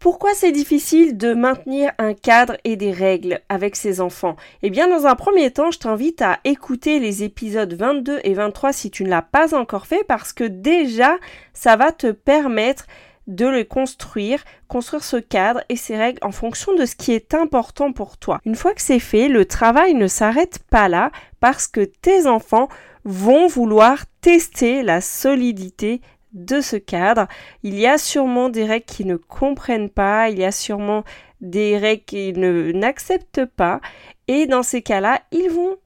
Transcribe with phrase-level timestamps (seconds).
[0.00, 4.34] Pourquoi c'est difficile de maintenir un cadre et des règles avec ses enfants?
[4.62, 8.72] Eh bien, dans un premier temps, je t'invite à écouter les épisodes 22 et 23
[8.72, 11.18] si tu ne l'as pas encore fait parce que déjà,
[11.52, 12.86] ça va te permettre
[13.26, 17.34] de le construire, construire ce cadre et ces règles en fonction de ce qui est
[17.34, 18.40] important pour toi.
[18.46, 22.70] Une fois que c'est fait, le travail ne s'arrête pas là parce que tes enfants
[23.04, 26.00] vont vouloir tester la solidité
[26.32, 27.26] de ce cadre.
[27.62, 31.04] Il y a sûrement des règles qui ne comprennent pas, il y a sûrement
[31.40, 32.38] des règles qu'ils
[32.78, 33.80] n'acceptent pas
[34.28, 35.76] et dans ces cas-là, ils vont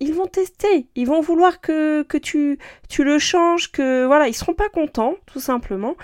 [0.00, 4.34] ils vont tester, ils vont vouloir que, que tu, tu le changes, que voilà, ils
[4.34, 5.96] seront pas contents tout simplement.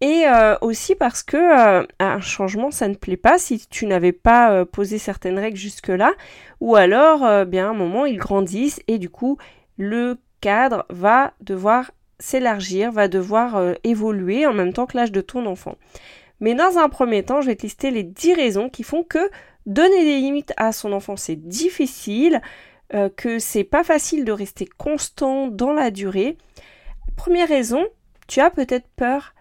[0.00, 4.12] Et euh, aussi parce que euh, un changement, ça ne plaît pas si tu n'avais
[4.12, 6.12] pas euh, posé certaines règles jusque-là,
[6.60, 9.38] ou alors, bien à un moment, ils grandissent et du coup,
[9.78, 15.20] le cadre va devoir s'élargir, va devoir euh, évoluer en même temps que l'âge de
[15.20, 15.76] ton enfant.
[16.40, 19.30] Mais dans un premier temps, je vais te lister les 10 raisons qui font que
[19.64, 22.40] donner des limites à son enfant, c'est difficile,
[22.94, 26.36] euh, que c'est pas facile de rester constant dans la durée.
[27.16, 27.84] Première raison,
[28.28, 29.34] tu as peut-être peur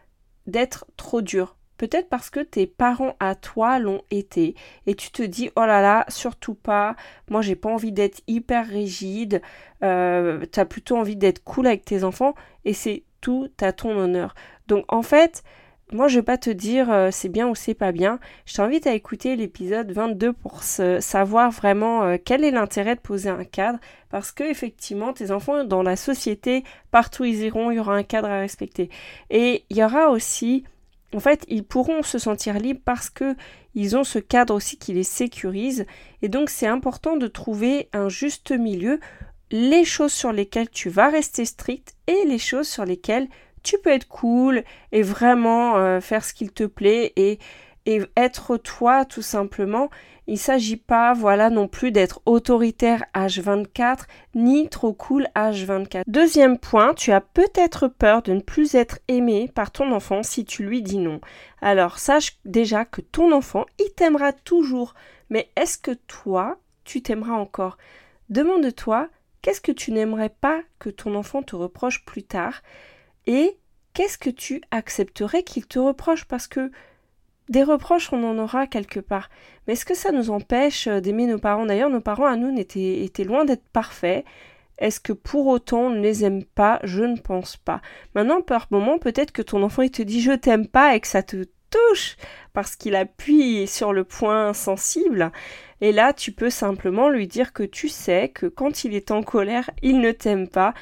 [0.48, 1.55] d'être trop dur.
[1.78, 4.56] Peut-être parce que tes parents à toi l'ont été
[4.88, 6.96] et tu te dis oh là là surtout pas
[7.30, 9.42] moi j'ai pas envie d'être hyper rigide
[9.84, 12.34] euh, tu as plutôt envie d'être cool avec tes enfants
[12.64, 14.36] et c'est tout à ton honneur.
[14.68, 15.44] Donc en fait
[15.92, 18.20] moi je vais pas te dire euh, c'est bien ou c'est pas bien.
[18.46, 23.30] Je t'invite à écouter l'épisode 22 pour savoir vraiment euh, quel est l'intérêt de poser
[23.30, 23.80] un cadre
[24.10, 28.04] parce que effectivement tes enfants dans la société partout ils iront il y aura un
[28.04, 28.90] cadre à respecter.
[29.30, 30.64] Et il y aura aussi
[31.16, 33.36] en fait, ils pourront se sentir libres parce que
[33.74, 35.86] ils ont ce cadre aussi qui les sécurise.
[36.22, 39.00] Et donc, c'est important de trouver un juste milieu,
[39.52, 43.28] les choses sur lesquelles tu vas rester strict et les choses sur lesquelles
[43.64, 47.40] tu peux être cool et vraiment euh, faire ce qu'il te plaît et,
[47.86, 49.90] et être toi tout simplement
[50.28, 56.02] il ne s'agit pas, voilà, non plus d'être autoritaire H24 ni trop cool H24.
[56.08, 60.44] Deuxième point, tu as peut-être peur de ne plus être aimé par ton enfant si
[60.44, 61.22] tu lui dis non.
[61.62, 64.96] Alors sache déjà que ton enfant, il t'aimera toujours.
[65.30, 67.78] Mais est-ce que toi, tu t'aimeras encore?
[68.30, 69.10] Demande-toi,
[69.44, 72.64] qu'est-ce que tu n'aimerais pas que ton enfant te reproche plus tard?
[73.28, 73.60] Et
[73.94, 76.26] qu'est-ce que tu accepterais qu'il te reproche?
[76.26, 76.72] Parce que
[77.50, 79.30] des reproches, on en aura quelque part.
[79.68, 81.66] Mais est-ce que ça nous empêche euh, d'aimer nos parents?
[81.66, 84.26] D'ailleurs, nos parents à nous étaient, loin d'être parfaits.
[84.78, 86.80] Est-ce que pour autant on ne les aime pas?
[86.84, 87.82] Je ne pense pas.
[88.14, 91.08] Maintenant, par moment, peut-être que ton enfant il te dit je t'aime pas et que
[91.08, 92.18] ça te touche
[92.54, 95.32] parce qu'il appuie sur le point sensible.
[95.82, 99.24] Et là, tu peux simplement lui dire que tu sais que quand il est en
[99.24, 100.74] colère, il ne t'aime pas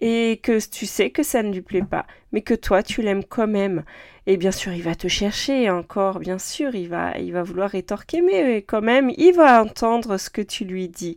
[0.00, 3.24] et que tu sais que ça ne lui plaît pas, mais que toi tu l'aimes
[3.24, 3.84] quand même.
[4.26, 7.70] Et bien sûr, il va te chercher encore, bien sûr, il va, il va vouloir
[7.70, 11.16] rétorquer, mais quand même, il va entendre ce que tu lui dis.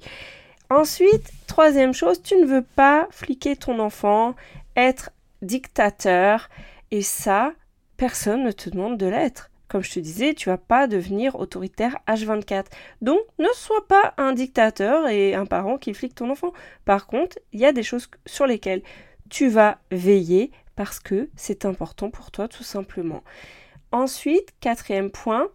[0.69, 4.35] Ensuite, troisième chose, tu ne veux pas fliquer ton enfant,
[4.75, 5.11] être
[5.41, 6.49] dictateur,
[6.91, 7.53] et ça,
[7.97, 9.49] personne ne te demande de l'être.
[9.73, 12.65] Comme je te disais, tu vas pas devenir autoritaire H24.
[13.01, 16.53] Donc, ne sois pas un dictateur et un parent qui flique ton enfant.
[16.85, 18.83] Par contre, il y a des choses sur lesquelles
[19.31, 23.23] tu vas veiller parce que c'est important pour toi tout simplement.
[23.91, 25.47] Ensuite, quatrième point,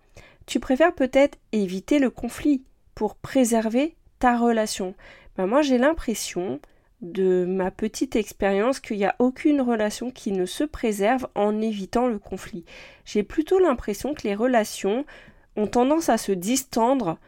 [0.47, 2.65] tu préfères peut-être éviter le conflit
[2.97, 4.97] pour préserver ta relation.
[5.37, 6.59] Ben moi, j'ai l'impression
[7.01, 12.09] de ma petite expérience qu'il n'y a aucune relation qui ne se préserve en évitant
[12.09, 12.65] le conflit.
[13.05, 15.05] J'ai plutôt l'impression que les relations
[15.57, 17.19] ont tendance à se distendre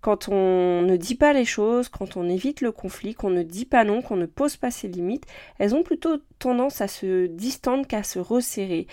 [0.00, 3.64] quand on ne dit pas les choses, quand on évite le conflit, qu'on ne dit
[3.64, 5.26] pas non, qu'on ne pose pas ses limites,
[5.58, 8.86] elles ont plutôt tendance à se distendre qu'à se resserrer.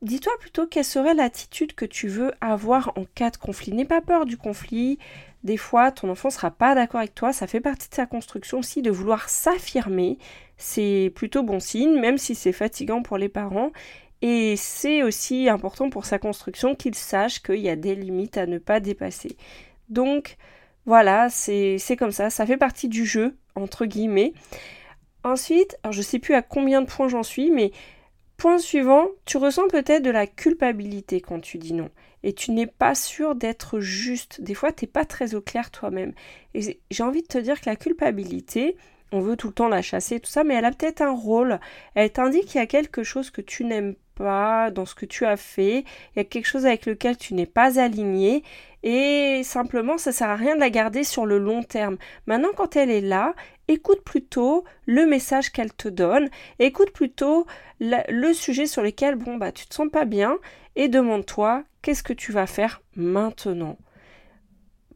[0.00, 3.72] Dis-toi plutôt quelle serait l'attitude que tu veux avoir en cas de conflit.
[3.72, 4.98] N'aie pas peur du conflit,
[5.44, 7.32] des fois, ton enfant sera pas d'accord avec toi.
[7.32, 10.18] Ça fait partie de sa construction aussi de vouloir s'affirmer.
[10.56, 13.70] C'est plutôt bon signe, même si c'est fatigant pour les parents.
[14.20, 18.46] Et c'est aussi important pour sa construction qu'il sache qu'il y a des limites à
[18.46, 19.36] ne pas dépasser.
[19.88, 20.36] Donc,
[20.86, 22.30] voilà, c'est comme ça.
[22.30, 24.32] Ça fait partie du jeu, entre guillemets.
[25.22, 27.70] Ensuite, alors je sais plus à combien de points j'en suis, mais
[28.38, 31.90] point suivant, tu ressens peut-être de la culpabilité quand tu dis non.
[32.22, 34.40] et tu n'es pas sûr d'être juste.
[34.40, 36.14] Des fois, tu n'es pas très au clair toi-même.
[36.54, 38.76] Et j'ai envie de te dire que la culpabilité,
[39.12, 41.60] on veut tout le temps la chasser, tout ça, mais elle a peut-être un rôle.
[41.94, 45.24] Elle t'indique qu'il y a quelque chose que tu n'aimes pas dans ce que tu
[45.24, 48.42] as fait, il y a quelque chose avec lequel tu n'es pas aligné,
[48.90, 51.98] et simplement, ça sert à rien de la garder sur le long terme.
[52.26, 53.34] Maintenant, quand elle est là,
[53.68, 57.46] écoute plutôt le message qu'elle te donne, écoute plutôt
[57.80, 60.38] le sujet sur lequel, bon, bah, tu te sens pas bien,
[60.74, 63.76] et demande-toi qu'est-ce que tu vas faire maintenant?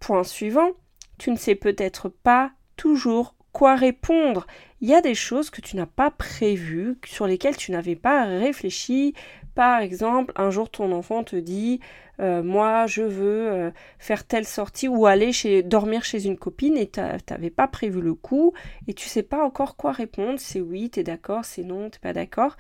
[0.01, 0.71] Point suivant,
[1.19, 4.47] tu ne sais peut-être pas toujours quoi répondre.
[4.81, 8.25] Il y a des choses que tu n'as pas prévues, sur lesquelles tu n'avais pas
[8.25, 9.13] réfléchi.
[9.55, 11.81] Par exemple, un jour ton enfant te dit
[12.21, 16.77] euh, moi je veux euh, faire telle sortie ou aller chez dormir chez une copine
[16.77, 18.53] et tu n'avais pas prévu le coup
[18.87, 21.99] et tu sais pas encore quoi répondre, c'est oui, tu es d'accord, c'est non, t'es
[21.99, 22.57] pas d'accord.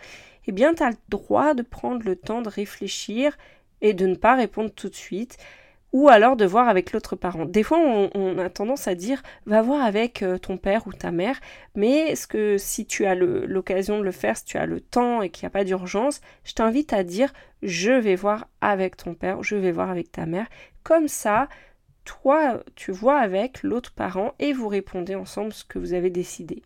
[0.46, 3.38] Eh bien, tu as le droit de prendre le temps de réfléchir
[3.80, 5.38] et de ne pas répondre tout de suite
[5.92, 7.44] ou alors de voir avec l'autre parent.
[7.44, 11.10] Des fois, on, a tendance à dire va voir avec euh, ton père ou ta
[11.10, 11.38] mère,
[11.74, 15.22] mais ce que si tu as l'occasion de le faire, si tu as le temps
[15.22, 19.14] et qu'il n'y a pas d'urgence, je t'invite à dire je vais voir avec ton
[19.14, 20.46] père, je vais voir avec ta mère.
[20.82, 21.48] Comme ça,
[22.04, 26.62] toi, tu vois avec l'autre parent et vous répondez ensemble ce que vous avez décidé.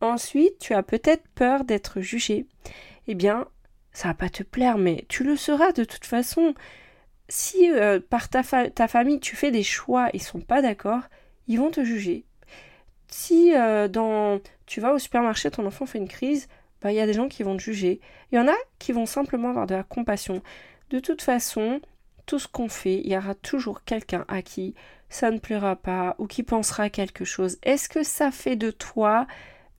[0.00, 2.46] Ensuite, tu as peut-être peur d'être jugé.
[3.06, 3.46] Eh bien,
[3.92, 6.54] ça va pas te plaire, mais tu le seras de toute façon
[7.30, 11.02] si euh, par ta, famille tu fais des choix ils sont pas d'accord,
[11.48, 12.24] ils vont te juger.
[13.08, 16.48] Si euh, dans tu vas au supermarché, ton enfant fait une crise,
[16.82, 18.00] bah il y a des gens qui vont te juger.
[18.32, 20.42] Il y en a qui vont simplement avoir de la compassion.
[20.90, 21.80] De toute façon,
[22.26, 24.74] tout ce qu'on fait, il y aura toujours quelqu'un à qui
[25.08, 27.58] ça ne plaira pas ou qui pensera quelque chose.
[27.62, 29.26] Est-ce que ça fait de toi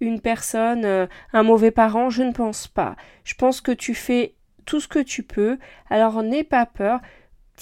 [0.01, 2.09] une personne, euh, un mauvais parent?
[2.09, 2.95] Je ne pense pas.
[3.23, 5.57] Je pense que tu fais tout ce que tu peux.
[5.89, 6.99] Alors n'aie pas peur.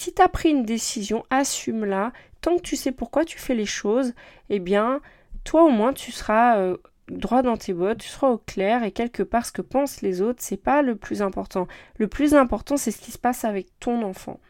[0.00, 2.14] Si tu as pris une décision, assume-la.
[2.40, 4.14] Tant que tu sais pourquoi tu fais les choses,
[4.48, 5.02] eh bien,
[5.44, 6.78] toi au moins tu seras euh,
[7.10, 10.22] droit dans tes bottes, tu seras au clair et quelque part ce que pensent les
[10.22, 11.68] autres, c'est pas le plus important.
[11.98, 14.40] Le plus important, c'est ce qui se passe avec ton enfant.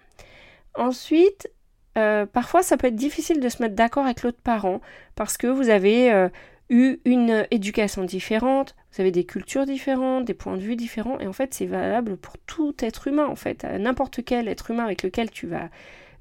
[0.77, 1.51] Ensuite,
[1.99, 4.81] euh, parfois ça peut être difficile de se mettre d'accord avec l'autre parent
[5.17, 6.29] parce que vous avez euh,
[6.69, 11.27] eu une éducation différente, vous avez des cultures différentes, des points de vue différents, et
[11.27, 13.65] en fait c'est valable pour tout être humain, en fait.
[13.65, 15.69] N'importe quel être humain avec lequel tu vas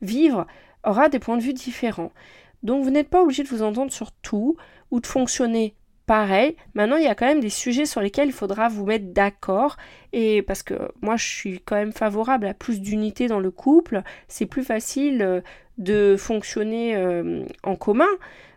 [0.01, 0.45] vivre
[0.85, 2.11] aura des points de vue différents.
[2.63, 4.57] Donc vous n'êtes pas obligé de vous entendre sur tout
[4.91, 5.75] ou de fonctionner
[6.09, 6.55] pareil.
[6.73, 9.77] Maintenant, il y a quand même des sujets sur lesquels il faudra vous mettre d'accord.
[10.11, 14.01] Et parce que moi, je suis quand même favorable à plus d'unité dans le couple.
[14.27, 15.41] C'est plus facile euh,
[15.77, 18.09] de fonctionner euh, en commun.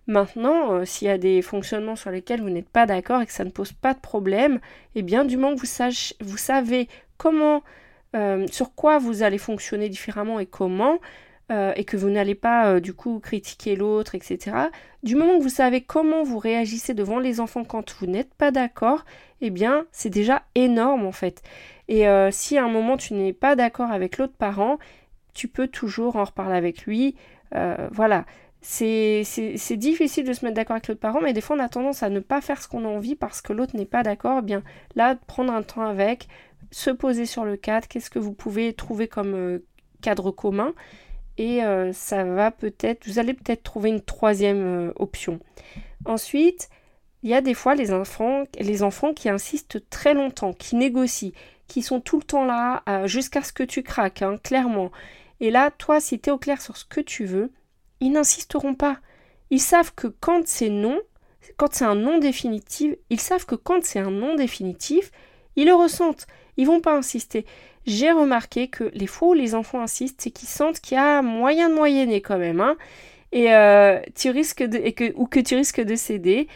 [0.09, 3.33] Maintenant, euh, s'il y a des fonctionnements sur lesquels vous n'êtes pas d'accord et que
[3.33, 4.59] ça ne pose pas de problème,
[4.95, 5.61] eh bien, du moment que
[6.25, 6.89] vous, savez
[7.19, 7.63] comment,
[8.17, 10.99] euh, sur quoi vous allez fonctionner différemment et comment,
[11.53, 14.57] euh, et que vous n'allez pas du coup critiquer l'autre, etc.
[15.05, 18.51] Du moment que vous savez comment vous réagissez devant les enfants quand vous n'êtes pas
[18.51, 19.05] d'accord,
[19.41, 21.43] eh bien, c'est déjà énorme en fait.
[21.89, 24.79] Et si à un moment tu n'es pas d'accord avec l'autre parent,
[25.35, 27.17] tu peux toujours en reparler avec lui.
[27.91, 28.25] voilà,
[28.63, 32.03] c'est difficile de se mettre d'accord avec l'autre parent, mais des fois on a tendance
[32.03, 34.39] à ne pas faire ce qu'on a envie parce que l'autre n'est pas d'accord.
[34.39, 34.63] Eh bien
[34.95, 36.29] là, prendre un temps avec,
[36.71, 39.59] se poser sur le cadre, qu'est-ce que vous pouvez trouver comme euh,
[40.01, 40.75] cadre commun,
[41.39, 45.41] et euh, ça va peut-être, vous allez peut-être trouver une troisième euh, option.
[46.05, 46.69] Ensuite,
[47.23, 48.45] il y a des fois les enfants,
[49.15, 51.33] qui insistent très longtemps, qui négocient,
[51.69, 54.91] qui sont tout le temps là jusqu'à ce que tu craques, hein, clairement.
[55.39, 57.53] Et là, toi, si tu es au clair sur ce que tu veux,
[58.03, 58.99] ils n'insisteront pas.
[59.51, 61.01] Ils savent que quand c'est non,
[61.57, 65.13] quand c'est un non définitif, ils savent que quand c'est un non définitif,
[65.57, 66.27] ils le ressentent.
[66.57, 67.47] Ils vont pas insister.
[67.87, 71.23] J'ai remarqué que les fois où les enfants insistent, c'est qu'ils sentent qu'il y a
[71.23, 72.77] moyen de moyenner quand même, hein,
[73.33, 76.49] et euh, tu risques de, ou que tu risques de céder.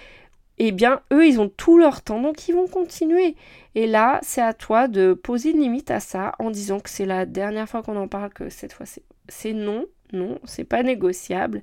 [0.59, 3.37] Eh bien, eux, ils ont tout leur temps, donc ils vont continuer.
[3.75, 7.07] Et là, c'est à toi de poser une limite à ça en disant que c'est
[7.07, 8.87] la dernière fois qu'on en parle, que cette fois
[9.29, 11.63] c'est non, non, c'est pas négociable.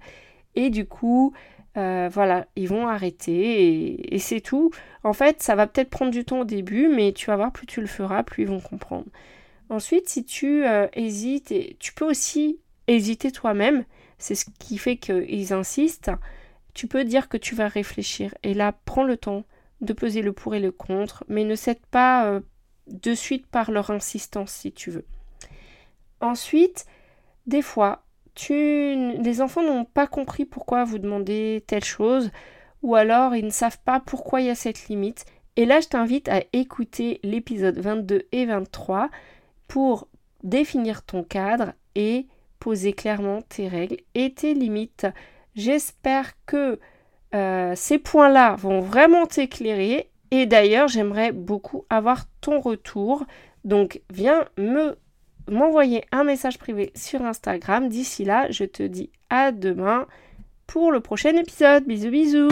[0.55, 1.33] Et du coup,
[1.77, 4.71] euh, voilà, ils vont arrêter et, c'est tout.
[5.03, 7.65] En fait, ça va peut-être prendre du temps au début, mais tu vas voir, plus
[7.65, 9.07] tu le feras, plus ils vont comprendre.
[9.69, 13.85] Ensuite, si tu euh, hésites, et tu peux aussi hésiter toi-même,
[14.19, 16.11] c'est ce qui fait qu'ils insistent,
[16.73, 18.35] tu peux dire que tu vas réfléchir.
[18.43, 19.43] Et là, prends le temps
[19.81, 22.39] de peser le pour et le contre, mais ne cède pas euh,
[22.87, 25.05] de suite par leur insistance si tu veux.
[26.21, 26.85] Ensuite,
[27.47, 28.03] des fois,
[28.49, 32.31] les enfants n'ont pas compris pourquoi vous demandez telle chose,
[32.81, 35.25] ou alors ils ne savent pas pourquoi il y a cette limite.
[35.55, 39.09] Et là, je t'invite à écouter l'épisode 22 et 23
[39.67, 40.07] pour
[40.43, 42.27] définir ton cadre et
[42.59, 45.07] poser clairement tes règles et tes limites.
[45.55, 46.79] J'espère que
[47.35, 50.09] euh, ces points-là vont vraiment t'éclairer.
[50.31, 53.25] Et d'ailleurs, j'aimerais beaucoup avoir ton retour.
[53.63, 54.97] Donc, viens me
[55.49, 57.89] m'envoyer un message privé sur Instagram.
[57.89, 60.07] D'ici là, je te dis à demain
[60.67, 61.85] pour le prochain épisode.
[61.85, 62.49] Bisous bisous